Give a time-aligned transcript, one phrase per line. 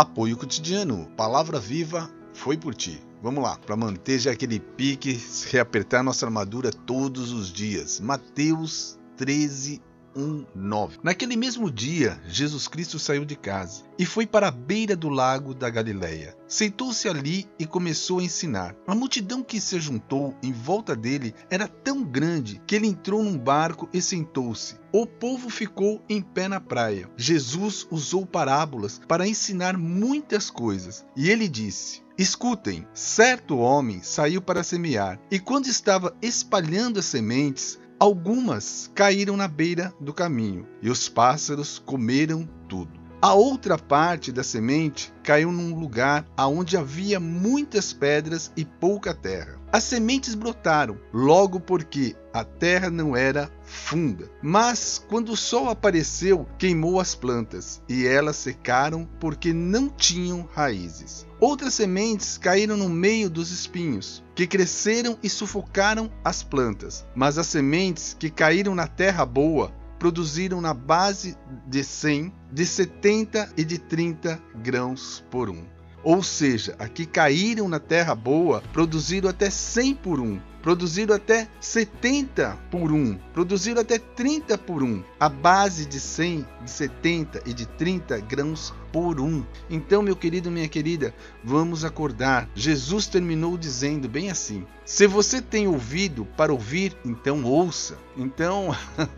[0.00, 1.06] Apoio cotidiano.
[1.14, 2.98] Palavra viva foi por ti.
[3.22, 8.00] Vamos lá, para manter já aquele pique, reapertar nossa armadura todos os dias.
[8.00, 9.82] Mateus 13,
[10.16, 10.98] 1:9.
[11.02, 15.54] Naquele mesmo dia, Jesus Cristo saiu de casa e foi para a beira do lago
[15.54, 16.36] da Galileia.
[16.46, 18.74] Sentou-se ali e começou a ensinar.
[18.86, 23.38] A multidão que se juntou em volta dele era tão grande que ele entrou num
[23.38, 24.76] barco e sentou-se.
[24.92, 27.08] O povo ficou em pé na praia.
[27.16, 31.04] Jesus usou parábolas para ensinar muitas coisas.
[31.16, 37.78] E ele disse: Escutem, certo homem saiu para semear, e quando estava espalhando as sementes,
[38.00, 42.99] Algumas caíram na beira do caminho e os pássaros comeram tudo.
[43.22, 49.60] A outra parte da semente caiu num lugar onde havia muitas pedras e pouca terra.
[49.70, 54.30] As sementes brotaram logo porque a terra não era funda.
[54.42, 61.26] Mas quando o sol apareceu, queimou as plantas e elas secaram porque não tinham raízes.
[61.38, 67.04] Outras sementes caíram no meio dos espinhos, que cresceram e sufocaram as plantas.
[67.14, 73.52] Mas as sementes que caíram na terra boa produziram na base de 100, de 70
[73.54, 75.62] e de 30 grãos por um.
[76.02, 82.58] Ou seja, aqui caíram na terra boa, produziram até 100 por um, produziram até 70
[82.70, 87.66] por um, produziram até 30 por um, a base de 100, de 70 e de
[87.66, 89.44] 30 grãos por um.
[89.68, 92.48] Então, meu querido, minha querida, vamos acordar.
[92.54, 97.96] Jesus terminou dizendo bem assim: se você tem ouvido para ouvir, então ouça.
[98.16, 98.74] Então,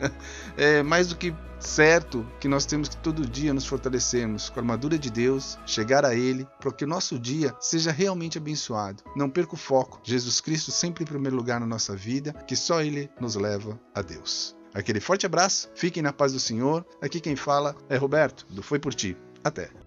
[0.56, 4.62] é mais do que certo que nós temos que todo dia nos fortalecermos com a
[4.62, 9.02] armadura de Deus, chegar a Ele, para que o nosso dia seja realmente abençoado.
[9.16, 10.00] Não perca o foco.
[10.02, 14.02] Jesus Cristo sempre em primeiro lugar na nossa vida, que só Ele nos leva a
[14.02, 14.55] Deus.
[14.75, 16.84] Aquele forte abraço, fiquem na paz do Senhor.
[17.00, 19.16] Aqui quem fala é Roberto, do Foi Por Ti.
[19.42, 19.81] Até!